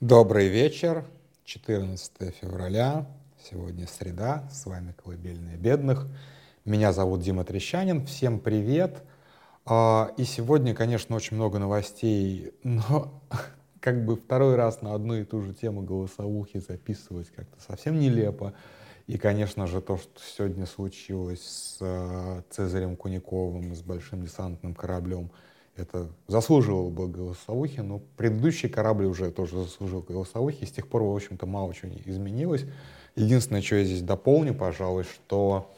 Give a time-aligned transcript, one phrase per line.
[0.00, 1.04] Добрый вечер,
[1.44, 3.06] 14 февраля,
[3.50, 6.06] сегодня среда, с вами «Колыбельная бедных».
[6.64, 9.02] Меня зовут Дима Трещанин, всем привет.
[9.66, 13.22] А, и сегодня, конечно, очень много новостей, но
[13.80, 18.54] как бы второй раз на одну и ту же тему голосовухи записывать как-то совсем нелепо.
[19.06, 25.30] И, конечно же, то, что сегодня случилось с э, Цезарем Куниковым, с большим десантным кораблем–
[25.80, 31.02] это заслуживало бы голосовухи, но предыдущий корабль уже тоже заслужил голосовухи, и с тех пор,
[31.02, 32.64] в общем-то, мало чего не изменилось.
[33.16, 35.70] Единственное, что я здесь дополню, пожалуй, что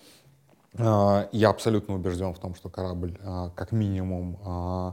[0.75, 4.93] э, я абсолютно убежден в том, что корабль э, как минимум, э,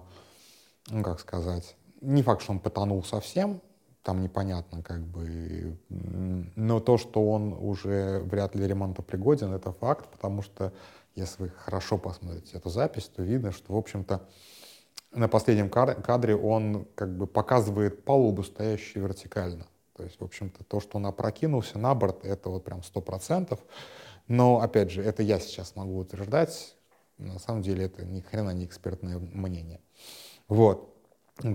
[0.91, 3.62] ну как сказать, не факт, что он потонул совсем,
[4.03, 10.41] там непонятно как бы, но то, что он уже вряд ли ремонтопригоден, это факт, потому
[10.41, 10.72] что
[11.16, 14.22] если вы хорошо посмотрите эту запись, то видно, что, в общем-то,
[15.12, 19.66] на последнем кадре он как бы показывает палубу, стоящую вертикально.
[19.95, 23.59] То есть, в общем-то, то, что он опрокинулся на борт, это вот прям сто процентов.
[24.28, 26.75] Но, опять же, это я сейчас могу утверждать.
[27.17, 29.81] На самом деле это ни хрена не экспертное мнение.
[30.48, 30.95] Вот.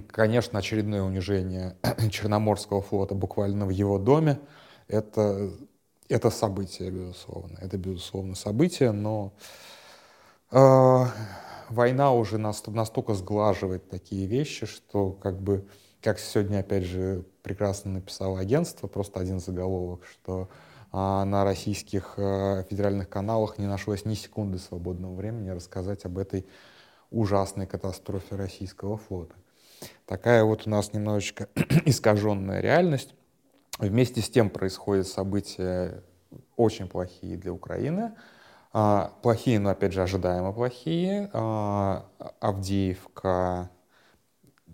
[0.09, 1.77] Конечно, очередное унижение
[2.11, 4.39] Черноморского флота буквально в его доме.
[4.89, 5.50] Это,
[6.09, 7.59] это событие, безусловно.
[7.62, 9.33] Это, безусловно, событие, но
[10.50, 11.05] э,
[11.70, 15.69] война уже настолько сглаживает такие вещи, что как бы,
[16.01, 20.48] как сегодня опять же прекрасно написало агентство, просто один заголовок, что
[20.93, 26.47] а, на российских а, федеральных каналах не нашлось ни секунды свободного времени рассказать об этой
[27.11, 29.34] ужасной катастрофе российского флота.
[30.06, 31.49] Такая вот у нас немножечко
[31.84, 33.15] искаженная реальность.
[33.78, 36.03] Вместе с тем происходят события
[36.56, 38.12] очень плохие для Украины–
[39.22, 41.30] плохие, но опять же ожидаемо плохие.
[41.33, 42.06] А,
[42.41, 43.70] Авдеевка,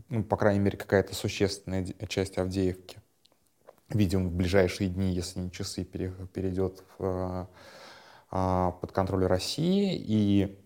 [0.08, 2.98] ну, по крайней мере, какая-то существенная часть Авдеевки,
[3.90, 7.46] видимо, в ближайшие дни, если не часы, перейдет в,
[8.30, 9.94] а, под контроль России.
[9.94, 10.58] И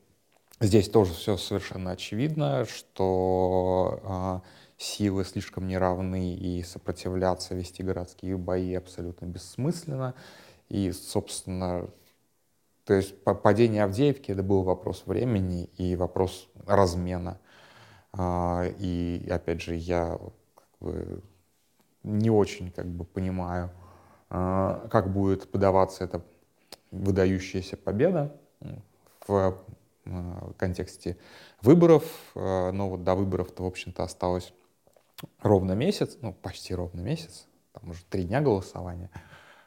[0.60, 4.42] здесь тоже все совершенно очевидно, что
[4.76, 10.14] силы слишком неравны, и сопротивляться, вести городские бои абсолютно бессмысленно.
[10.68, 11.90] И, собственно,
[12.84, 17.40] то есть падение Авдеевки это был вопрос времени и вопрос размена.
[18.12, 20.18] А, и опять же, я
[20.54, 21.22] как бы,
[22.02, 23.70] не очень как бы, понимаю,
[24.28, 26.22] а, как будет подаваться эта
[26.90, 28.36] выдающаяся победа
[29.26, 29.56] в
[30.04, 31.16] а, контексте
[31.62, 32.04] выборов.
[32.34, 34.52] Но вот до выборов-то, в общем-то, осталось
[35.40, 39.10] ровно месяц, ну, почти ровно месяц, там уже три дня голосования.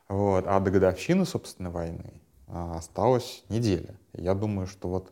[0.07, 0.45] Вот.
[0.45, 2.13] А до годовщины, собственно, войны
[2.47, 3.95] осталась неделя.
[4.13, 5.11] Я думаю, что вот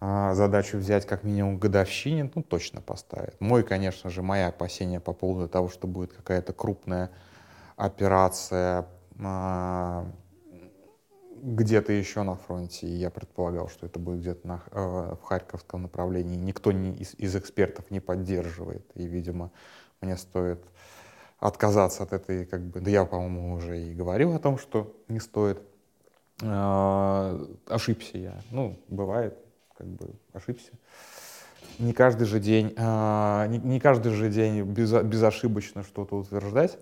[0.00, 3.38] а, задачу взять как минимум годовщине, ну, точно поставит.
[3.40, 7.10] Мой, конечно же, мои опасения по поводу того, что будет какая-то крупная
[7.76, 8.86] операция
[9.22, 10.06] а,
[11.42, 15.82] где-то еще на фронте, и я предполагал, что это будет где-то на, э, в Харьковском
[15.82, 16.36] направлении.
[16.36, 19.50] Никто не, из, из экспертов не поддерживает, и, видимо,
[20.00, 20.62] мне стоит
[21.38, 25.20] отказаться от этой, как бы, да я, по-моему, уже и говорил о том, что не
[25.20, 25.62] стоит
[26.42, 28.34] э, ошибся я.
[28.50, 29.38] Ну, бывает,
[29.76, 30.72] как бы ошибся.
[31.78, 36.78] Не каждый же день, э, не, каждый же день без, безошибочно что-то утверждать.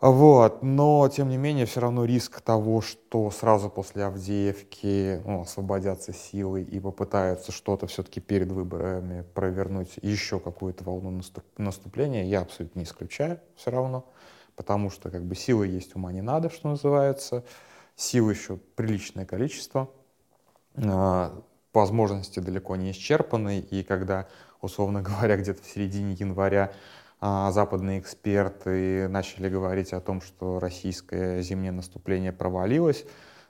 [0.00, 6.12] Вот, но тем не менее все равно риск того, что сразу после Авдеевки ну, освободятся
[6.12, 12.78] силы и попытаются что-то все-таки перед выборами провернуть еще какую-то волну наступ наступления, я абсолютно
[12.78, 14.04] не исключаю все равно,
[14.54, 17.42] потому что как бы силы есть, ума не надо, что называется
[17.98, 19.90] сил еще приличное количество,
[20.76, 21.42] а,
[21.74, 24.28] возможности далеко не исчерпаны, и когда,
[24.62, 26.72] условно говоря, где-то в середине января
[27.20, 33.04] а, западные эксперты начали говорить о том, что российское зимнее наступление провалилось,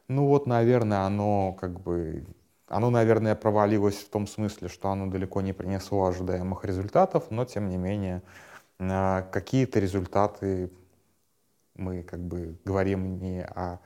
[0.08, 2.24] ну вот, наверное, оно как бы
[2.68, 7.68] оно, наверное, провалилось в том смысле, что оно далеко не принесло ожидаемых результатов, но, тем
[7.68, 8.22] не менее,
[8.78, 10.70] а, какие-то результаты
[11.74, 13.78] мы как бы говорим не о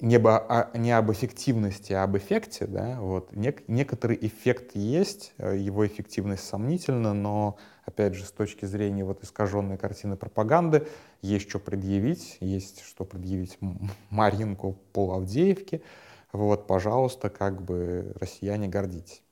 [0.00, 5.56] не, о, не об эффективности, а об эффекте, да, вот, нек, некоторый эффект есть, э,
[5.56, 10.86] его эффективность сомнительна, но, опять же, с точки зрения вот искаженной картины пропаганды,
[11.22, 13.58] есть что предъявить, есть что предъявить
[14.10, 15.80] Маринку по Авдеевке,
[16.32, 19.22] вот, пожалуйста, как бы, россияне, гордитесь.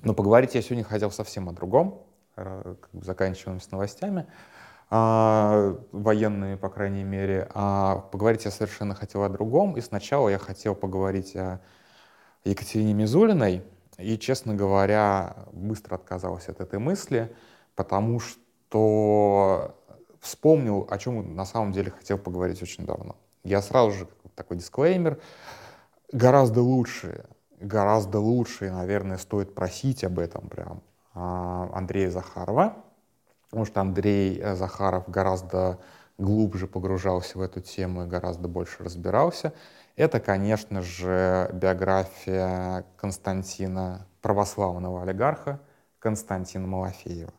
[0.00, 2.02] Но поговорить я сегодня хотел совсем о другом,
[2.36, 4.26] э, как бы заканчиваем с новостями
[4.96, 7.48] а, военные, по крайней мере.
[7.52, 9.76] А поговорить я совершенно хотел о другом.
[9.76, 11.60] И сначала я хотел поговорить о
[12.44, 13.64] Екатерине Мизулиной.
[13.98, 17.34] И, честно говоря, быстро отказался от этой мысли,
[17.74, 19.74] потому что
[20.20, 23.16] вспомнил, о чем на самом деле хотел поговорить очень давно.
[23.42, 25.20] Я сразу же такой дисклеймер.
[26.12, 27.24] Гораздо лучше,
[27.58, 32.76] гораздо лучше, наверное, стоит просить об этом прям а, Андрея Захарова,
[33.54, 35.78] потому что Андрей э, Захаров гораздо
[36.18, 39.52] глубже погружался в эту тему и гораздо больше разбирался.
[39.94, 45.60] Это, конечно же, биография Константина, православного олигарха
[46.00, 47.32] Константина Малафеева.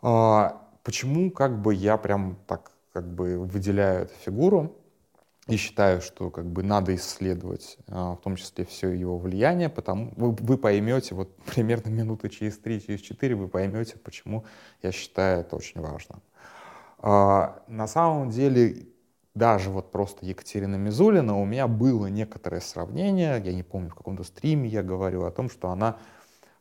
[0.00, 4.74] А, почему как бы я прям так как бы выделяю эту фигуру
[5.48, 10.12] и считаю, что как бы надо исследовать, а, в том числе все его влияние, потому
[10.16, 14.44] вы, вы поймете, вот примерно минуты через три, через четыре вы поймете, почему
[14.82, 16.20] я считаю это очень важно.
[16.98, 18.86] А, на самом деле,
[19.34, 24.22] даже вот просто Екатерина Мизулина, у меня было некоторое сравнение, я не помню, в каком-то
[24.22, 25.96] стриме я говорил о том, что она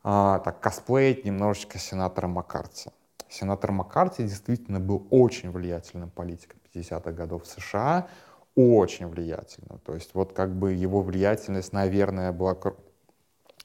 [0.04, 2.90] а, так косплеит немножечко сенатора Маккарти.
[3.30, 8.08] Сенатор Маккарти действительно был очень влиятельным политиком 50-х годов США,
[8.56, 9.80] очень влиятельным.
[9.86, 12.58] То есть вот как бы его влиятельность, наверное, была...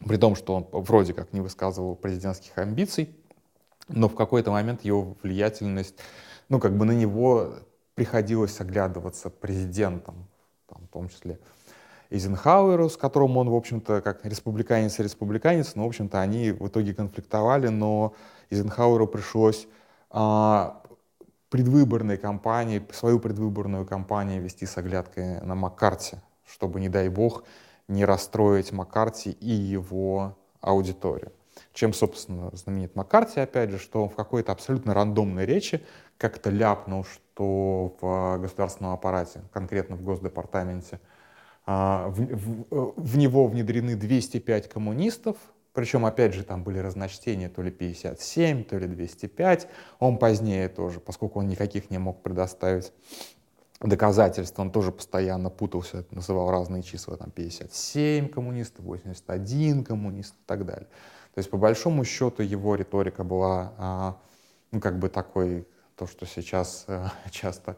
[0.07, 3.17] При том, что он вроде как не высказывал президентских амбиций,
[3.89, 5.95] но в какой-то момент его влиятельность,
[6.49, 7.55] ну как бы на него
[7.95, 10.29] приходилось оглядываться президентом,
[10.69, 11.39] там, в том числе
[12.11, 16.69] Эйзенхауэру, с которым он, в общем-то, как республиканец и республиканец, но, в общем-то, они в
[16.69, 18.15] итоге конфликтовали, но
[18.51, 19.67] Эйзенхауэру пришлось
[20.11, 20.83] а,
[21.51, 26.17] предвыборной кампании, свою предвыборную кампанию вести с оглядкой на Маккарти,
[26.47, 27.45] чтобы, не дай бог,
[27.89, 31.33] не расстроить Маккарти и его аудиторию.
[31.73, 35.83] Чем, собственно, знаменит Маккарти, опять же, что он в какой-то абсолютно рандомной речи
[36.19, 41.01] как-то ляпнул, что в государственном аппарате, конкретно в Госдепартаменте,
[41.65, 45.37] а, в, в, в него внедрены 205 коммунистов,
[45.77, 49.69] причем, опять же, там были разночтения, то ли 57, то ли 205.
[49.99, 52.95] Он позднее тоже, поскольку он никаких не мог предоставить
[53.83, 60.65] доказательств, он тоже постоянно путался, называл разные числа, там 57 коммунистов, 81 коммунист и так
[60.65, 60.89] далее.
[61.35, 64.17] То есть, по большому счету, его риторика была, а,
[64.73, 67.77] ну, как бы такой то, что сейчас э, часто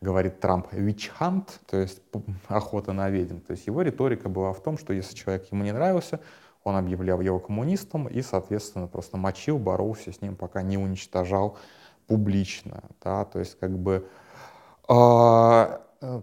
[0.00, 2.00] говорит Трамп, witch hunt, то есть
[2.46, 3.40] охота на ведьм.
[3.40, 6.20] То есть его риторика была в том, что если человек ему не нравился,
[6.64, 11.56] он объявлял его коммунистом и, соответственно, просто мочил, боролся с ним, пока не уничтожал
[12.06, 12.82] публично.
[13.02, 13.24] Да?
[13.24, 14.08] То есть как бы
[14.88, 16.22] а, э,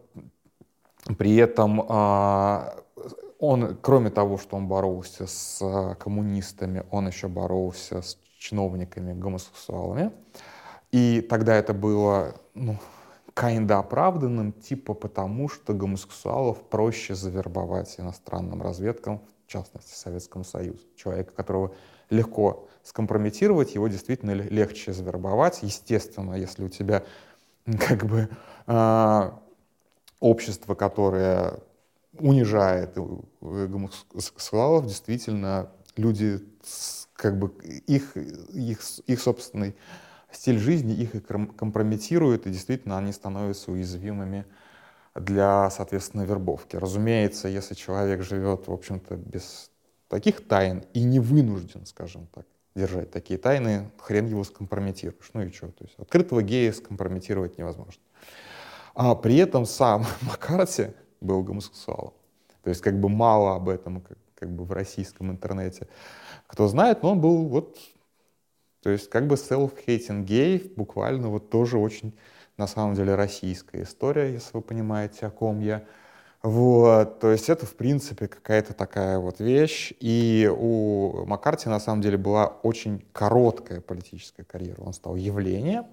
[1.17, 2.75] при этом а,
[3.39, 10.11] он, кроме того, что он боролся с а, коммунистами, он еще боролся с чиновниками-гомосексуалами.
[10.91, 12.77] И тогда это было, ну,
[13.35, 20.81] kinda оправданным, типа потому, что гомосексуалов проще завербовать иностранным разведкам, в частности, Советскому Союзу.
[20.95, 21.73] Человека, которого
[22.09, 25.63] легко скомпрометировать, его действительно легче завербовать.
[25.63, 27.03] Естественно, если у тебя
[27.79, 28.29] как бы
[28.67, 29.31] э,
[30.19, 31.59] общество, которое
[32.19, 32.97] унижает
[33.41, 36.39] гомосексуалов, действительно люди
[37.13, 37.51] как бы
[37.87, 39.75] их, их, их собственный
[40.31, 44.45] стиль жизни их компрометирует, и действительно они становятся уязвимыми
[45.19, 46.75] для, соответственно, вербовки.
[46.75, 49.71] Разумеется, если человек живет, в общем-то, без
[50.07, 55.29] таких тайн и не вынужден, скажем так, держать такие тайны, хрен его скомпрометируешь.
[55.33, 55.67] Ну и что?
[55.67, 58.01] То есть открытого гея скомпрометировать невозможно.
[58.93, 60.87] А при этом сам Маккарти
[61.21, 62.13] был гомосексуалом.
[62.63, 65.87] То есть как бы мало об этом как, как бы в российском интернете
[66.47, 67.77] кто знает, но он был вот
[68.81, 72.13] то есть как бы self-hating gay буквально вот тоже очень
[72.57, 75.83] на самом деле российская история, если вы понимаете, о ком я.
[76.43, 79.93] Вот, то есть это, в принципе, какая-то такая вот вещь.
[79.99, 84.81] И у Маккарти, на самом деле, была очень короткая политическая карьера.
[84.81, 85.85] Он стал явлением,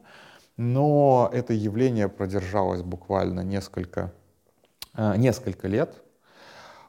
[0.57, 4.13] но это явление продержалось буквально несколько,
[4.97, 6.03] э, несколько лет.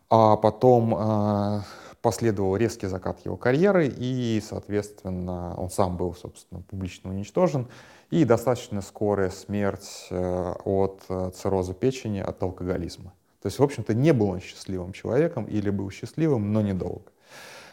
[0.09, 1.61] А потом э,
[2.01, 7.67] последовал резкий закат его карьеры, и, соответственно, он сам был, собственно, публично уничтожен,
[8.09, 13.13] и достаточно скорая смерть э, от э, цирроза печени, от алкоголизма.
[13.41, 17.11] То есть, в общем-то, не был он счастливым человеком или был счастливым, но недолго.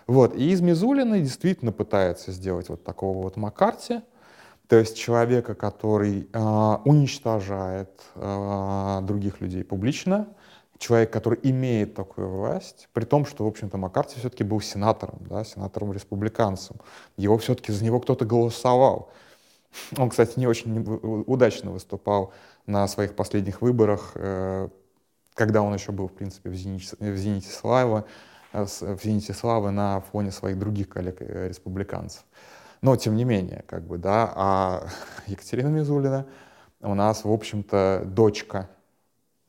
[0.07, 0.35] Вот.
[0.35, 4.01] И из Мизулиной действительно пытается сделать вот такого вот Маккарти,
[4.69, 10.29] то есть человека, который э, уничтожает э, других людей публично,
[10.79, 15.45] человек, который имеет такую власть, при том, что, в общем-то, Маккарти все-таки был сенатором, да,
[15.45, 16.77] сенатором-республиканцем.
[17.17, 19.11] Его все-таки за него кто-то голосовал.
[19.97, 20.83] Он, кстати, не очень
[21.27, 22.33] удачно выступал
[22.67, 24.69] на своих последних выборах, э,
[25.35, 28.05] когда он еще был, в принципе, в «Зените, в зените славы»,
[28.53, 32.23] э, в «Зените славы» на фоне своих других коллег-республиканцев.
[32.23, 32.37] Э,
[32.83, 34.87] Но, тем не менее, как бы, да, а
[35.27, 36.27] Екатерина Мизулина,
[36.81, 38.69] у нас, в общем-то, дочка,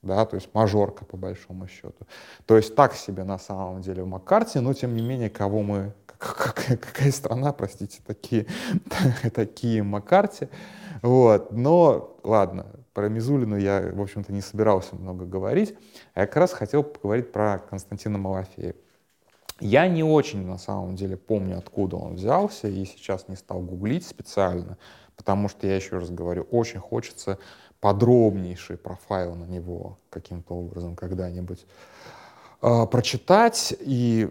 [0.04, 2.06] да, то есть мажорка по большому счету.
[2.46, 5.94] То есть так себе на самом деле в Маккарте, но тем не менее, кого мы,
[6.24, 8.46] какая, страна, простите, такие,
[9.34, 10.50] такие Маккарти.
[11.02, 15.76] Вот, но ладно, про Мизулину я, в общем-то, не собирался много говорить.
[16.14, 18.76] А я как раз хотел поговорить про Константина Малафеева.
[19.60, 24.06] Я не очень, на самом деле, помню, откуда он взялся, и сейчас не стал гуглить
[24.06, 24.78] специально,
[25.16, 27.38] потому что, я еще раз говорю, очень хочется
[27.80, 31.66] подробнейший профайл на него каким-то образом когда-нибудь
[32.62, 33.76] э, прочитать.
[33.80, 34.30] И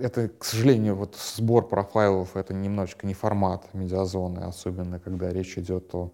[0.00, 5.94] это, к сожалению, вот сбор профайлов— это немножечко не формат медиазоны, особенно когда речь идет
[5.94, 6.10] о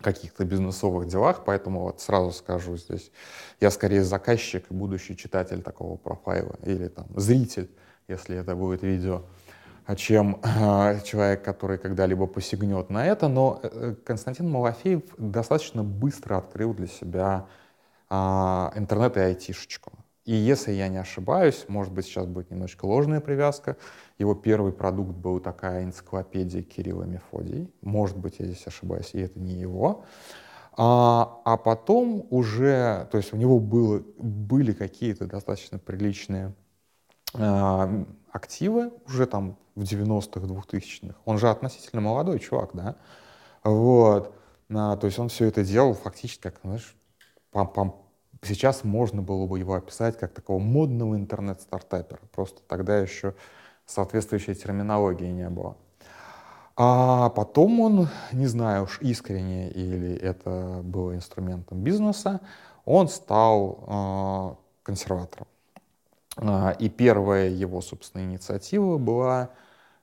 [0.00, 3.10] каких-то бизнесовых делах, поэтому вот сразу скажу здесь,
[3.60, 7.70] я скорее заказчик и будущий читатель такого профайла, или там зритель,
[8.08, 9.22] если это будет видео,
[9.96, 13.28] чем э, человек, который когда-либо посягнет на это.
[13.28, 17.46] Но э, Константин Малафеев достаточно быстро открыл для себя
[18.08, 19.92] э, интернет и айтишечку.
[20.30, 23.76] И если я не ошибаюсь, может быть, сейчас будет немножечко ложная привязка,
[24.16, 27.68] его первый продукт был такая энциклопедия Кирилла Мефодий.
[27.82, 30.04] Может быть, я здесь ошибаюсь, и это не его.
[30.76, 36.54] А, а потом уже, то есть у него было, были какие-то достаточно приличные
[37.34, 37.90] а,
[38.30, 41.16] активы уже там в 90-х, 2000-х.
[41.24, 42.94] Он же относительно молодой чувак, да?
[43.64, 44.32] Вот.
[44.72, 46.94] А, то есть он все это делал фактически как, знаешь,
[47.50, 48.09] пам -пам.
[48.42, 52.20] Сейчас можно было бы его описать как такого модного интернет-стартапера.
[52.32, 53.34] Просто тогда еще
[53.86, 55.76] соответствующей терминологии не было.
[56.76, 62.40] А потом он, не знаю уж искренне или это было инструментом бизнеса,
[62.86, 64.54] он стал э,
[64.84, 65.46] консерватором.
[66.38, 69.50] Э, и первая его, собственно, инициатива была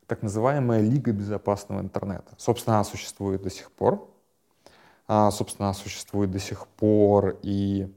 [0.05, 2.33] так называемая Лига безопасного интернета.
[2.37, 4.07] Собственно, она существует до сих пор.
[5.07, 7.91] А, собственно, она существует до сих пор, и,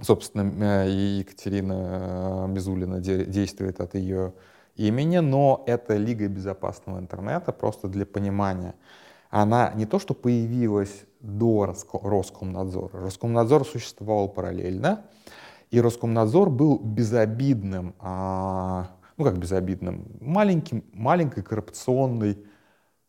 [0.00, 4.32] собственно, и Екатерина Мизулина действует от ее
[4.76, 8.74] имени, но это Лига безопасного интернета, просто для понимания.
[9.30, 13.00] Она не то, что появилась до Роскомнадзора.
[13.00, 15.04] Роскомнадзор существовал параллельно,
[15.70, 22.38] и Роскомнадзор был безобидным, а, ну как безобидным, маленьким, маленькой коррупционной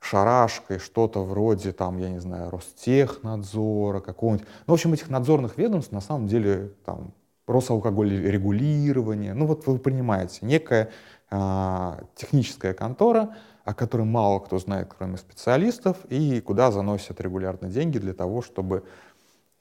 [0.03, 4.47] шарашкой, что-то вроде, там, я не знаю, Ростехнадзора, какого-нибудь.
[4.67, 7.13] Ну, в общем, этих надзорных ведомств на самом деле там
[7.47, 10.91] Росалкоголь регулирование, ну вот вы понимаете, некая
[11.29, 17.97] а, техническая контора, о которой мало кто знает, кроме специалистов, и куда заносят регулярно деньги
[17.97, 18.83] для того, чтобы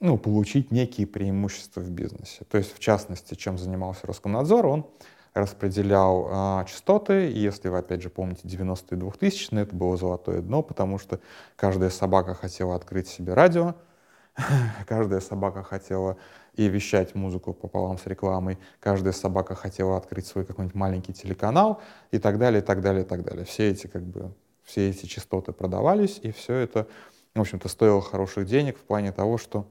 [0.00, 2.44] ну, получить некие преимущества в бизнесе.
[2.50, 4.87] То есть, в частности, чем занимался Роскомнадзор, он
[5.34, 10.42] распределял а, частоты, и если вы, опять же, помните 90-е и 2000 это было золотое
[10.42, 11.20] дно, потому что
[11.56, 13.74] каждая собака хотела открыть себе радио,
[14.86, 16.16] каждая собака хотела
[16.54, 18.58] и вещать музыку пополам с рекламой.
[18.78, 23.06] Каждая собака хотела открыть свой какой-нибудь маленький телеканал и так далее, и так далее, и
[23.06, 23.44] так далее.
[23.44, 26.86] Все эти, как бы, все эти частоты продавались, и все это,
[27.34, 29.66] в общем-то, стоило хороших денег в плане того, что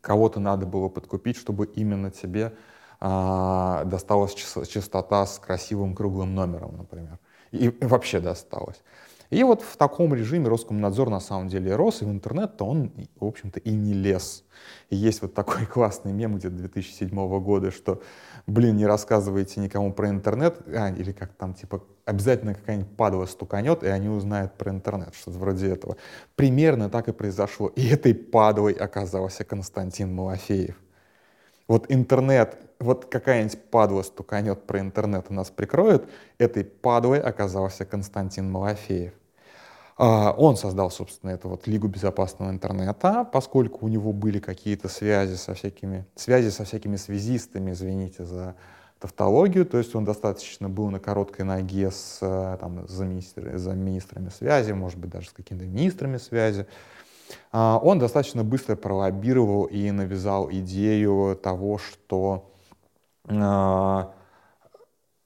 [0.00, 2.54] кого-то надо было подкупить, чтобы именно тебе
[3.00, 7.18] а, досталась частота с красивым круглым номером, например.
[7.50, 8.82] И, и вообще досталось.
[9.30, 13.24] И вот в таком режиме Роскомнадзор на самом деле рос, и в интернет-то он, в
[13.24, 14.44] общем-то, и не лез.
[14.90, 18.02] И есть вот такой классный мем где-то 2007 года, что,
[18.48, 23.84] блин, не рассказывайте никому про интернет, а, или как там, типа, обязательно какая-нибудь падла стуканет,
[23.84, 25.96] и они узнают про интернет, что-то вроде этого.
[26.34, 27.68] Примерно так и произошло.
[27.68, 30.76] И этой падлой оказался Константин Малафеев.
[31.70, 38.50] Вот интернет, вот какая-нибудь падла стуканет про интернет и нас прикроет, этой падлой оказался Константин
[38.50, 39.12] Малафеев.
[39.96, 45.36] А, он создал, собственно, эту вот Лигу безопасного интернета, поскольку у него были какие-то связи
[45.36, 48.56] со всякими, связи со всякими связистами, извините за
[48.98, 52.18] тавтологию, то есть он достаточно был на короткой ноге с,
[52.60, 56.66] там, за, министр, за министрами связи, может быть, даже с какими-то министрами связи.
[57.52, 62.50] А, он достаточно быстро пролоббировал и навязал идею того, что
[63.28, 64.12] а,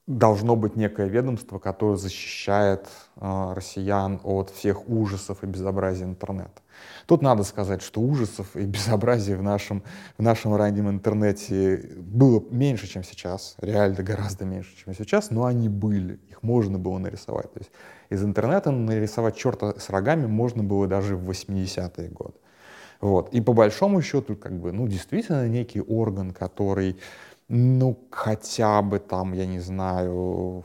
[0.07, 6.61] должно быть некое ведомство, которое защищает э, россиян от всех ужасов и безобразия интернета.
[7.07, 9.81] Тут надо сказать, что ужасов и безобразия в нашем,
[10.17, 15.69] в нашем раннем интернете было меньше, чем сейчас, реально гораздо меньше, чем сейчас, но они
[15.69, 17.51] были, их можно было нарисовать.
[17.53, 17.71] То есть
[18.11, 22.35] из интернета нарисовать черта с рогами можно было даже в 80-е годы.
[23.01, 23.33] Вот.
[23.33, 26.97] И по большому счету, как бы, ну, действительно некий орган, который
[27.47, 30.63] ну, хотя бы там, я не знаю,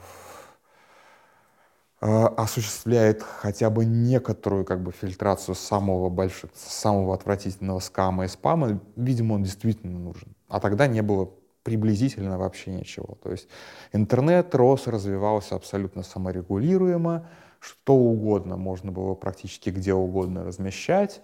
[2.01, 8.81] э, осуществляет хотя бы некоторую как бы фильтрацию самого большого, самого отвратительного скама и спама,
[8.97, 10.35] видимо, он действительно нужен.
[10.49, 11.31] А тогда не было
[11.63, 13.19] приблизительно вообще ничего.
[13.23, 13.49] То есть
[13.93, 17.29] интернет рос, развивался абсолютно саморегулируемо,
[17.61, 21.21] что угодно можно было практически где угодно размещать.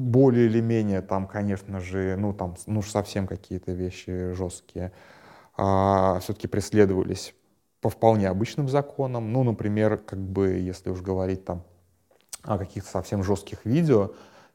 [0.00, 4.92] Более или менее там, конечно же, ну там, ну совсем какие-то вещи жесткие,
[5.58, 7.34] а, все-таки преследовались
[7.82, 9.30] по вполне обычным законам.
[9.30, 11.64] Ну, например, как бы, если уж говорить там
[12.42, 14.12] о каких-то совсем жестких видео,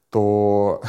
[0.09, 0.81] то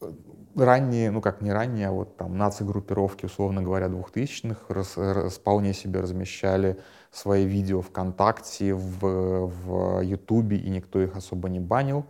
[0.54, 5.72] ранние, ну как не ранние, а вот там наци-группировки, условно говоря, двухтысячных рас, рас, вполне
[5.72, 6.78] себе размещали
[7.10, 12.04] свои видео ВКонтакте, в, в Ютубе, и никто их особо не банил.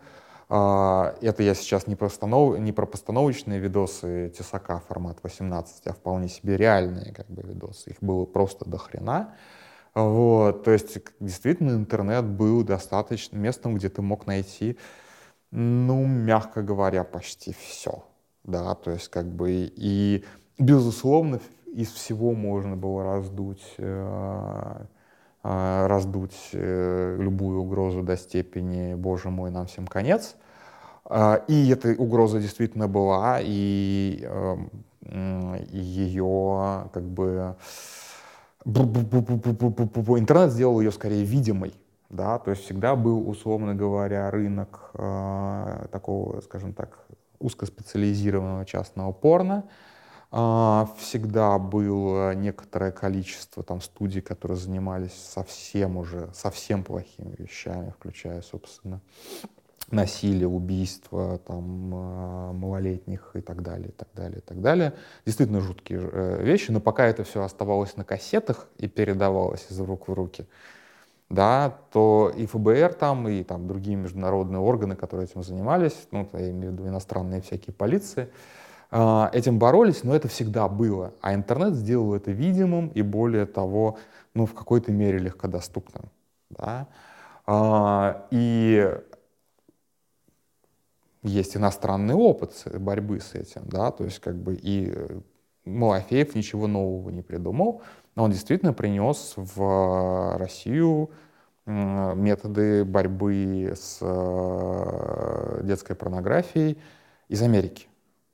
[0.48, 2.58] А, это я сейчас не про, постанов...
[2.58, 7.90] не про постановочные видосы Тесака формат 18, а вполне себе реальные как бы видосы.
[7.90, 9.34] Их было просто до хрена.
[9.94, 14.76] Вот, то есть действительно интернет был достаточно местом, где ты мог найти,
[15.50, 18.04] ну, мягко говоря, почти все
[18.46, 20.24] да, то есть как бы и,
[20.58, 24.86] безусловно, из всего можно было раздуть, э,
[25.86, 30.36] раздуть э, любую угрозу до степени «Боже мой, нам всем конец».
[31.08, 34.56] Э, и эта угроза действительно была, и, э,
[35.70, 37.56] и ее как бы
[40.18, 41.72] интернет сделал ее скорее видимой,
[42.10, 46.98] да, то есть всегда был, условно говоря, рынок э, такого, скажем так,
[47.38, 49.64] узкоспециализированного частного порно.
[50.38, 58.43] А, всегда было некоторое количество там студий, которые занимались совсем уже, совсем плохими вещами, включая,
[58.43, 59.00] собственно,
[59.90, 64.93] насилие, убийство там, а, малолетних и так далее, и так далее, и так далее.
[65.25, 70.07] Действительно жуткие э, вещи, но пока это все оставалось на кассетах и передавалось из рук
[70.09, 70.45] в руки,
[71.31, 76.50] да, то и ФБР там, и там другие международные органы, которые этим занимались, ну, я
[76.50, 78.29] имею в виду иностранные всякие полиции,
[78.90, 81.12] этим боролись, но это всегда было.
[81.20, 83.99] А интернет сделал это видимым и, более того,
[84.35, 86.05] ну, в какой-то мере легкодоступным.
[86.51, 86.87] Да?
[87.46, 88.92] Э, и
[91.22, 94.94] есть иностранный опыт борьбы с этим, да, то есть как бы и
[95.64, 97.83] Малафеев ничего нового не придумал,
[98.14, 101.11] но он действительно принес в Россию
[101.66, 106.79] методы борьбы с э, детской порнографией
[107.29, 107.88] из Америки.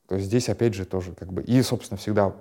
[0.09, 1.43] То есть здесь, опять же, тоже как бы...
[1.43, 2.35] И, собственно, всегда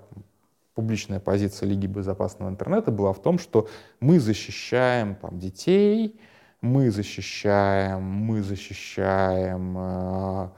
[0.73, 3.67] публичная позиция Лиги безопасного интернета была в том, что
[3.99, 6.19] мы защищаем там, детей,
[6.61, 10.49] мы защищаем, мы защищаем, э,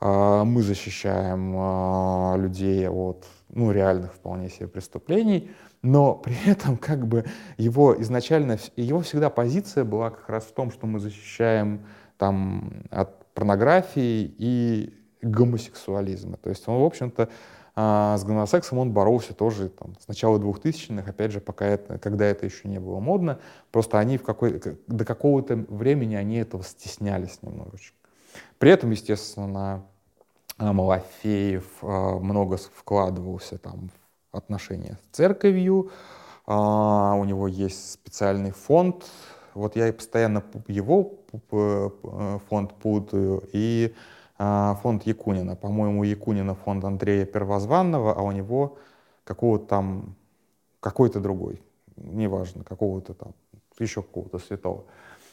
[0.00, 5.50] э, мы защищаем людей от ну, реальных вполне себе преступлений,
[5.82, 7.24] но при этом как бы
[7.56, 13.32] его изначально, его всегда позиция была как раз в том, что мы защищаем там от
[13.32, 16.36] порнографии и гомосексуализма.
[16.36, 17.28] То есть он, в общем-то,
[17.80, 22.24] а, с гомосексом он боролся тоже там, с начала 2000-х, опять же, пока это, когда
[22.24, 23.38] это еще не было модно.
[23.70, 27.96] Просто они в какой, до какого-то времени они этого стеснялись немножечко.
[28.58, 29.84] При этом, естественно,
[30.58, 33.90] Малафеев а, много вкладывался там,
[34.32, 35.90] в отношения с церковью,
[36.46, 39.04] а, у него есть специальный фонд,
[39.54, 41.14] вот я постоянно его
[42.48, 45.56] фонд путаю, и а, фонд Якунина.
[45.56, 48.78] По-моему, Якунина фонд Андрея Первозванного, а у него
[49.24, 50.14] какого-то там,
[50.80, 51.60] какой-то другой,
[51.96, 53.34] неважно, какого-то там,
[53.78, 54.84] еще какого-то святого.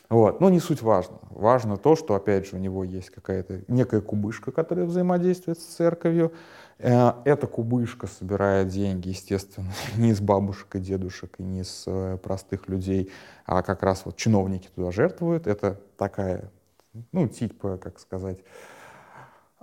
[0.10, 0.40] Вот.
[0.40, 1.18] Но не суть важно.
[1.32, 6.32] Важно то, что, опять же, у него есть какая-то некая кубышка, которая взаимодействует с церковью.
[6.78, 12.18] Э, эта кубышка собирает деньги, естественно, не с бабушек и дедушек, и не с э,
[12.22, 13.12] простых людей,
[13.46, 15.48] а как раз вот чиновники туда жертвуют.
[15.48, 16.52] Это такая,
[17.12, 18.40] ну, типа, как сказать,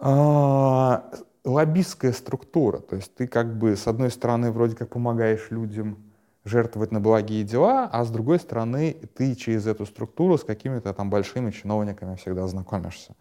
[0.04, 1.10] а,
[1.44, 2.78] лоббистская структура.
[2.78, 5.96] То есть ты как бы, с одной стороны, вроде как помогаешь людям
[6.44, 11.08] жертвовать на благие дела, а с другой стороны, ты через эту структуру с какими-то там
[11.08, 13.14] большими чиновниками всегда знакомишься.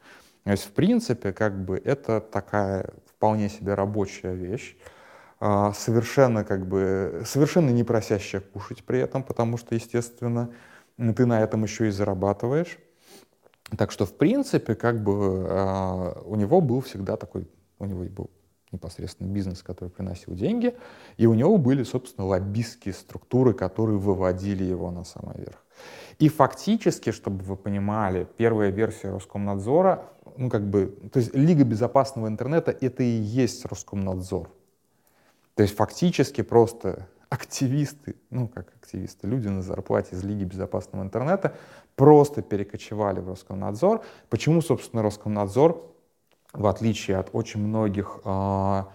[0.44, 4.76] То есть, в принципе, как бы это такая вполне себе рабочая вещь,
[5.40, 10.50] а, совершенно как бы, совершенно не просящая кушать при этом, потому что, естественно,
[10.98, 12.80] ты на этом еще и зарабатываешь.
[13.78, 17.48] Так что, в принципе, как бы а, у него был всегда такой,
[17.80, 18.30] у него был
[18.72, 20.76] непосредственно бизнес, который приносил деньги,
[21.18, 25.64] и у него были, собственно, лоббистские структуры, которые выводили его на самый верх.
[26.20, 30.06] И фактически, чтобы вы понимали, первая версия Роскомнадзора,
[30.38, 34.50] ну как бы, то есть Лига безопасного интернета— это и есть Роскомнадзор.
[35.56, 41.56] То есть фактически просто активисты, ну как активисты, люди на зарплате из Лиги безопасного интернета
[42.02, 44.02] просто перекочевали в Роскомнадзор.
[44.28, 45.88] Почему, собственно, Роскомнадзор,
[46.52, 48.88] в отличие от очень многих а,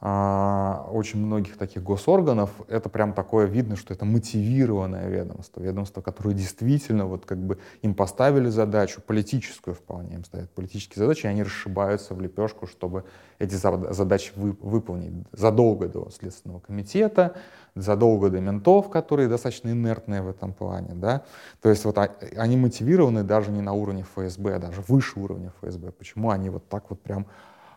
[0.00, 7.06] очень многих таких госорганов, это прям такое видно, что это мотивированное ведомство, ведомство, которое действительно
[7.06, 12.14] вот как бы им поставили задачу, политическую вполне им ставят политические задачи, и они расшибаются
[12.14, 13.06] в лепешку, чтобы
[13.40, 15.26] эти задачи вы, выполнить.
[15.32, 17.34] Задолго до Следственного комитета,
[17.74, 21.24] задолго до ментов, которые достаточно инертные в этом плане, да,
[21.60, 21.98] то есть вот
[22.36, 25.90] они мотивированы даже не на уровне ФСБ, а даже выше уровня ФСБ.
[25.90, 27.26] Почему они вот так вот прям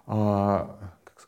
[0.06, 0.78] а,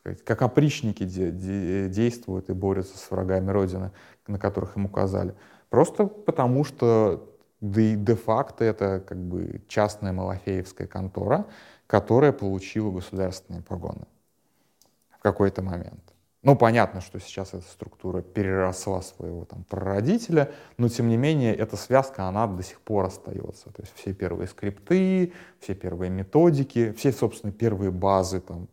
[0.04, 3.90] сказать, как опричники де, де, действуют и борются с врагами Родины,
[4.26, 5.34] на которых им указали.
[5.70, 11.46] Просто потому, что де, де-факто это как бы частная малафеевская контора,
[11.86, 14.06] которая получила государственные погоны
[15.10, 16.02] в какой-то момент.
[16.42, 21.78] Ну, понятно, что сейчас эта структура переросла своего там прародителя, но тем не менее эта
[21.78, 23.70] связка, она до сих пор остается.
[23.70, 28.68] То есть все первые скрипты, все первые методики, все, собственно, первые базы там,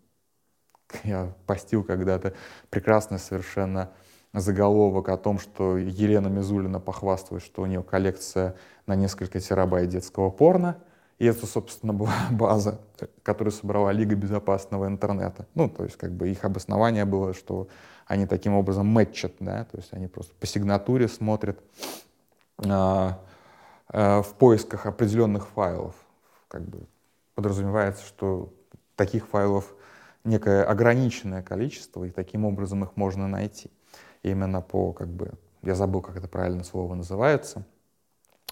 [1.03, 2.33] я постил когда-то
[2.69, 3.91] прекрасный совершенно
[4.33, 8.55] заголовок о том, что Елена Мизулина похвасталась, что у нее коллекция
[8.87, 10.77] на несколько терабайт детского порно.
[11.19, 12.79] И это, собственно, была база,
[13.23, 15.45] которую собрала Лига безопасного интернета.
[15.53, 17.67] Ну, то есть, как бы их обоснование было, что
[18.07, 21.59] они таким образом мэтчат, да, то есть они просто по сигнатуре смотрят
[22.67, 23.19] а,
[23.87, 25.95] а, в поисках определенных файлов.
[26.47, 26.87] Как бы
[27.35, 28.51] подразумевается, что
[28.95, 29.73] таких файлов
[30.23, 33.71] некое ограниченное количество, и таким образом их можно найти.
[34.23, 35.31] Именно по, как бы,
[35.63, 37.65] я забыл, как это правильно слово называется,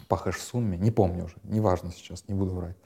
[0.07, 2.77] по хэш-сумме, не помню уже, неважно сейчас, не буду врать.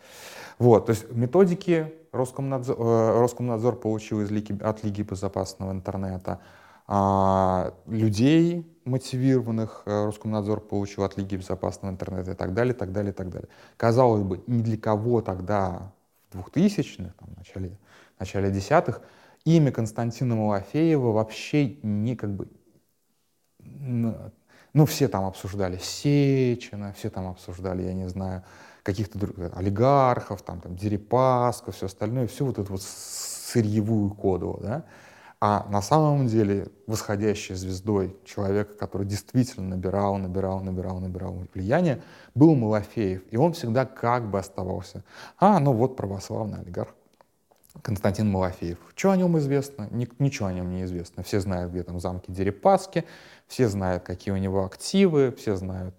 [0.60, 6.40] Вот, то есть методики Роскомнадзор, э, Роскомнадзор получил из Лиги, от Лиги безопасного интернета,
[6.86, 13.14] а людей мотивированных э, Роскомнадзор получил от Лиги безопасного интернета и так далее, так далее,
[13.14, 13.50] так далее.
[13.78, 15.94] Казалось бы, ни для кого тогда
[16.32, 17.78] в 2000-х, там, в начале
[18.20, 19.02] начале десятых,
[19.46, 22.48] имя Константина Малафеева вообще не как бы...
[23.60, 28.44] Ну, все там обсуждали Сечина, все там обсуждали, я не знаю,
[28.82, 34.84] каких-то других олигархов, там, там Дерипаска, все остальное, всю вот эту вот сырьевую коду, да.
[35.46, 42.02] А на самом деле восходящей звездой человека, который действительно набирал, набирал, набирал, набирал влияние,
[42.34, 43.24] был Малафеев.
[43.30, 45.04] И он всегда как бы оставался.
[45.38, 46.96] А, ну вот православный олигарх.
[47.84, 48.80] Константин Малафеев.
[48.96, 49.90] Что о нем известно?
[49.92, 51.22] Ничего о нем не известно.
[51.22, 53.04] Все знают, где там замки Дерипаски,
[53.48, 55.94] все знают, какие у него активы, все знают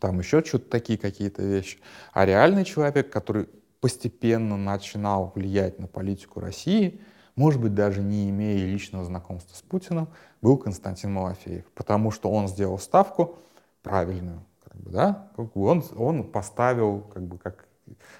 [0.00, 1.78] там еще что-то такие какие-то вещи.
[2.12, 3.48] А реальный человек, который
[3.80, 7.00] постепенно начинал влиять на политику России,
[7.36, 10.08] может быть, даже не имея личного знакомства с Путиным,
[10.40, 13.38] был Константин Малафеев, потому что он сделал ставку
[13.82, 17.66] правильную, как бы, да, он, он поставил как бы как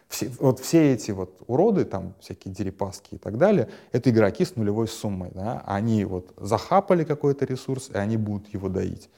[0.08, 4.56] все, вот все эти вот уроды, там всякие дерипаски и так далее, это игроки с
[4.56, 5.30] нулевой суммой.
[5.34, 5.62] Да?
[5.66, 9.10] Они вот захапали какой-то ресурс, и они будут его доить.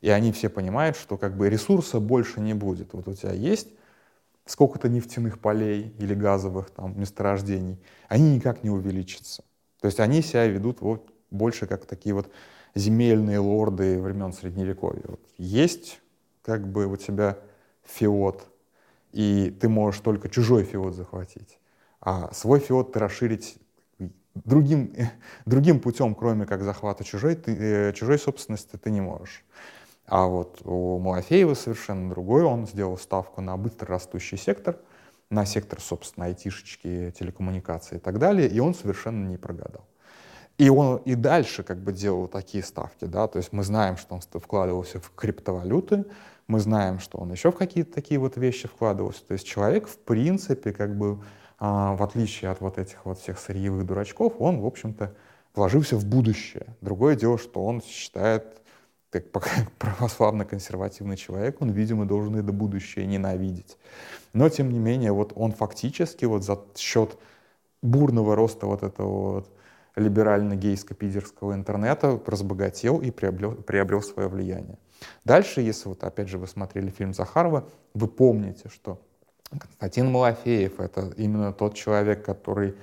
[0.00, 2.92] И они все понимают, что как бы ресурса больше не будет.
[2.92, 3.68] Вот у тебя есть
[4.46, 9.42] сколько-то нефтяных полей или газовых там месторождений, они никак не увеличатся.
[9.80, 12.30] То есть они себя ведут вот больше как такие вот
[12.74, 15.04] земельные лорды времен Средневековья.
[15.06, 16.00] Вот есть
[16.42, 17.38] как бы у тебя
[17.84, 18.46] феод,
[19.14, 21.60] и ты можешь только чужой фиот захватить.
[22.00, 23.56] А свой фиот ты расширить
[24.34, 24.92] другим,
[25.46, 29.44] другим путем, кроме как захвата чужой, ты, э, чужой собственности, ты не можешь.
[30.06, 32.42] А вот у Малафеева совершенно другой.
[32.42, 34.78] Он сделал ставку на быстро растущий сектор,
[35.30, 39.86] на сектор, собственно, айтишечки, телекоммуникации и так далее, и он совершенно не прогадал.
[40.58, 44.14] И он и дальше как бы делал такие ставки, да, то есть мы знаем, что
[44.14, 46.04] он вкладывался в криптовалюты,
[46.46, 49.24] мы знаем, что он еще в какие-то такие вот вещи вкладывался.
[49.24, 51.22] То есть человек, в принципе, как бы,
[51.58, 55.14] а, в отличие от вот этих вот всех сырьевых дурачков, он, в общем-то,
[55.54, 56.66] вложился в будущее.
[56.80, 58.62] Другое дело, что он считает,
[59.10, 59.24] как
[59.78, 63.78] православно-консервативный человек, он, видимо, должен это будущее ненавидеть.
[64.32, 67.16] Но, тем не менее, вот он фактически вот за счет
[67.82, 69.50] бурного роста вот этого вот
[69.96, 74.78] либерально-гейско-пидерского интернета разбогател и приобрел, приобрел свое влияние.
[75.24, 79.00] Дальше, если вот опять же вы смотрели фильм Захарова, вы помните, что
[79.50, 82.74] Константин Малафеев— это именно тот человек, который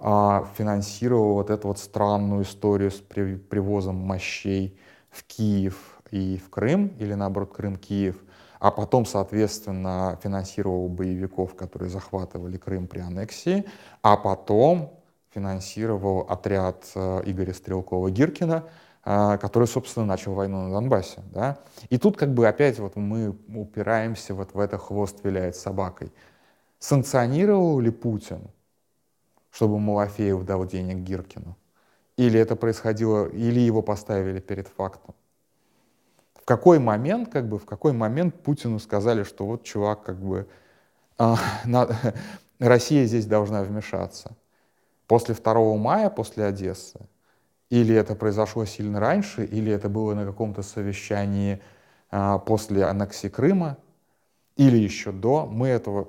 [0.00, 4.78] а, финансировал вот эту вот странную историю с при, привозом мощей
[5.10, 8.16] в Киев и в Крым, или наоборот Крым-Киев,
[8.60, 13.64] а потом, соответственно, финансировал боевиков, которые захватывали Крым при аннексии,
[14.02, 14.92] а потом
[15.30, 18.64] финансировал отряд э, Игоря Стрелкова-Гиркина,
[19.02, 21.22] который, собственно, начал войну на Донбассе.
[21.32, 21.58] Да?
[21.88, 26.12] И тут как бы опять вот мы упираемся вот в это хвост виляет собакой.
[26.78, 28.50] Санкционировал ли Путин,
[29.50, 31.56] чтобы Малафеев дал денег Гиркину?
[32.16, 35.14] Или это происходило, или его поставили перед фактом?
[36.34, 40.48] В какой момент, как бы, в какой момент Путину сказали, что вот чувак, как бы,
[41.16, 41.88] а, на,
[42.58, 44.36] Россия здесь должна вмешаться?
[45.06, 47.00] После 2 мая, после Одессы?
[47.70, 51.60] Или это произошло сильно раньше, или это было на каком-то совещании
[52.10, 53.76] а, после аннексии Крыма,
[54.56, 55.46] или еще до.
[55.46, 56.08] Мы этого,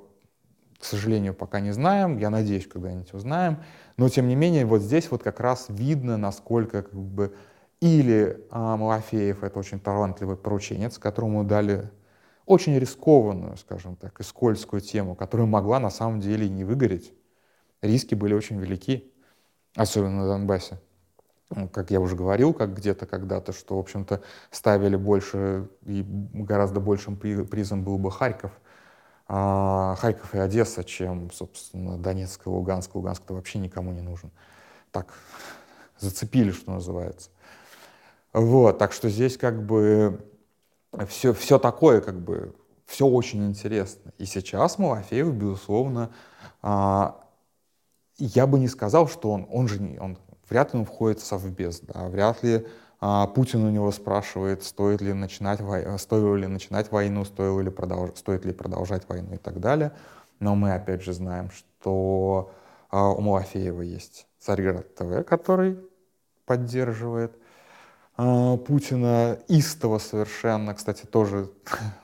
[0.80, 2.18] к сожалению, пока не знаем.
[2.18, 3.58] Я надеюсь, когда-нибудь узнаем.
[3.98, 7.36] Но, тем не менее, вот здесь вот как раз видно, насколько как бы
[7.82, 11.90] или а, Малафеев— это очень талантливый порученец, которому дали
[12.46, 17.14] очень рискованную, скажем так, и скользкую тему, которая могла на самом деле и не выгореть.
[17.82, 19.14] Риски были очень велики,
[19.76, 20.80] особенно на Донбассе.
[21.50, 26.80] Ну, как я уже говорил, как где-то когда-то, что, в общем-то, ставили больше и гораздо
[26.80, 28.52] большим призом был бы Харьков,
[29.28, 32.94] а, Харьков и Одесса, чем, собственно, Донецк и Луганск.
[32.94, 34.32] Луганск-то вообще никому не нужен.
[34.92, 35.14] Так,
[35.98, 37.32] зацепили, что называется.
[38.32, 40.24] Вот, так что здесь как бы
[41.08, 44.12] все, все такое, как бы, все очень интересно.
[44.18, 46.12] И сейчас Малафеев, безусловно,
[46.62, 47.24] а,
[48.18, 50.18] я бы не сказал, что он, он же не, он
[50.50, 52.66] вряд ли он входит в совбез, да, вряд ли
[53.02, 55.62] а, Путин у него спрашивает, стоит ли начинать,
[55.98, 59.94] стоило ли начинать войну, стоило ли продолж, стоит ли продолжать войну и так далее.
[60.40, 62.52] Но мы опять же знаем, что
[62.90, 65.80] а, у Малафеева есть Царьград ТВ, который
[66.46, 67.38] поддерживает
[68.18, 70.74] а, Путина истово совершенно.
[70.74, 71.50] Кстати, тоже,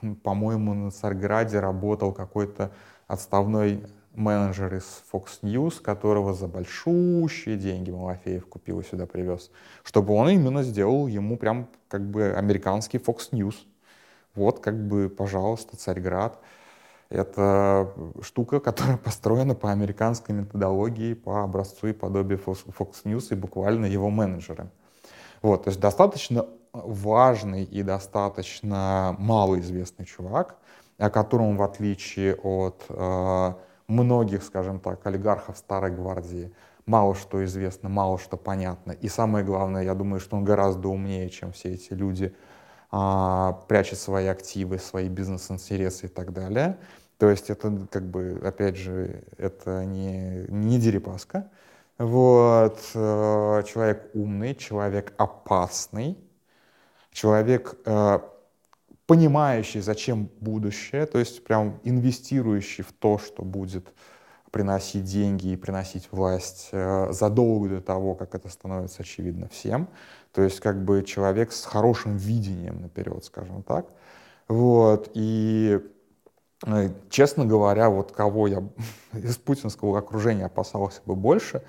[0.22, 2.72] по-моему, на Царьграде работал какой-то
[3.06, 3.84] отставной
[4.16, 9.50] менеджер из Fox News, которого за большущие деньги Малафеев купил и сюда привез,
[9.84, 13.54] чтобы он именно сделал ему прям как бы американский Fox News.
[14.34, 16.38] Вот как бы, пожалуйста, Царьград.
[17.08, 23.86] Это штука, которая построена по американской методологии, по образцу и подобию Fox News и буквально
[23.86, 24.68] его менеджеры.
[25.42, 30.56] Вот, то есть достаточно важный и достаточно малоизвестный чувак,
[30.98, 33.54] о котором, в отличие от э,
[33.88, 36.52] многих, скажем так, олигархов старой гвардии
[36.86, 38.92] мало что известно, мало что понятно.
[38.92, 42.34] И самое главное, я думаю, что он гораздо умнее, чем все эти люди,
[42.90, 46.78] а, прячет свои активы, свои бизнес-интересы и так далее.
[47.18, 51.50] То есть это, как бы, опять же, это не, не Дерипаска.
[51.98, 52.78] Вот.
[52.94, 56.18] Э, человек умный, человек опасный,
[57.10, 58.18] человек э,
[59.06, 63.92] понимающий, зачем будущее, то есть прям инвестирующий в то, что будет
[64.50, 69.88] приносить деньги и приносить власть э, задолго до того, как это становится очевидно всем.
[70.32, 73.86] То есть как бы человек с хорошим видением наперед, скажем так.
[74.48, 75.10] Вот.
[75.14, 75.80] И
[76.66, 78.62] э, честно говоря, вот кого я
[79.12, 81.62] из путинского окружения опасался бы больше,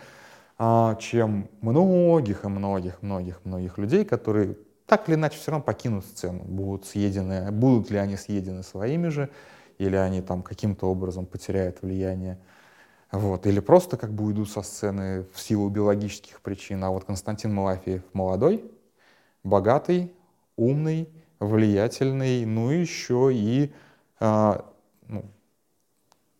[0.58, 4.56] а, чем многих и многих, многих, многих людей, которые
[4.88, 9.30] так или иначе все равно покинут сцену, будут съедены, будут ли они съедены своими же,
[9.78, 12.39] или они там каким-то образом потеряют влияние,
[13.12, 16.84] вот, или просто как бы уйдут со сцены в силу биологических причин.
[16.84, 18.63] А вот Константин Малафеев молодой,
[19.43, 20.13] богатый,
[20.56, 23.73] умный, влиятельный, ну еще и
[24.19, 24.60] э,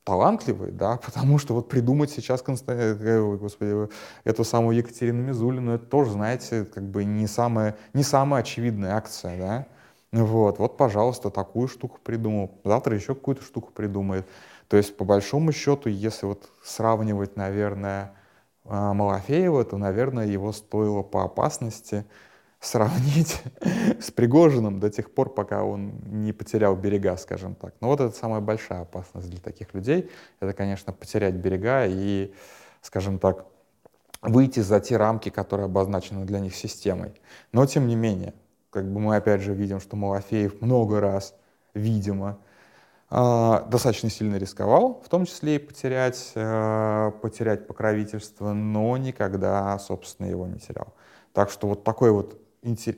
[0.08, 3.90] талантливый, да, потому что вот придумать сейчас, э, господи,
[4.24, 9.38] эту самую Екатерину Мизулину, это тоже, знаете, как бы не самая, не самая очевидная акция,
[9.38, 9.68] да.
[10.14, 14.26] Вот, вот, пожалуйста, такую штуку придумал, завтра еще какую-то штуку придумает.
[14.70, 18.14] То есть, по большому счету, если вот сравнивать, наверное,
[18.64, 22.06] Малафеева, то, наверное, его стоило по опасности
[22.68, 23.42] сравнить
[24.00, 27.74] с Пригожиным до тех пор, пока он не потерял берега, скажем так.
[27.82, 30.10] Но вот это самая большая опасность для таких людей.
[30.40, 32.34] Это, конечно, потерять берега и,
[32.82, 33.46] скажем так,
[34.22, 37.14] выйти за те рамки, которые обозначены для них системой.
[37.52, 38.34] Но, тем не менее,
[38.70, 41.34] как бы мы опять же видим, что Малафеев много раз,
[41.74, 42.38] видимо,
[43.10, 50.28] а, достаточно сильно рисковал, в том числе и потерять, э, потерять покровительство, но никогда, собственно,
[50.28, 50.94] его не терял.
[51.32, 52.38] Так что вот такой вот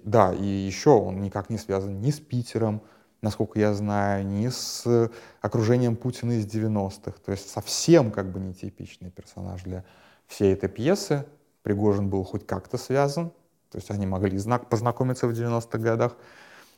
[0.04, 2.82] да, и еще он никак не связан ни с Питером,
[3.22, 7.14] насколько я знаю, ни с окружением Путина из 90-х.
[7.26, 9.84] То есть совсем как бы нетипичный персонаж для
[10.28, 11.26] всей этой пьесы.
[11.64, 13.32] Пригожин был хоть как-то связан,
[13.70, 16.16] то есть они могли знак познакомиться в 90-х годах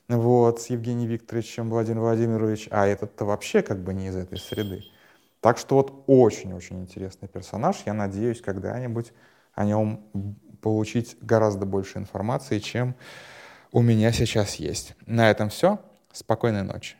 [0.09, 4.83] вот, с Евгением Викторовичем Владимиром Владимирович, а этот-то вообще как бы не из этой среды.
[5.39, 7.77] Так что вот очень-очень интересный персонаж.
[7.85, 9.13] Я надеюсь, когда-нибудь
[9.53, 10.03] о нем
[10.61, 12.95] получить гораздо больше информации, чем
[13.71, 14.93] у меня сейчас есть.
[15.05, 15.79] На этом все.
[16.13, 16.95] Спокойной ночи.